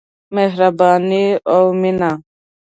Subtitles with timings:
[0.35, 1.25] مهرباني
[1.55, 2.11] او مينه.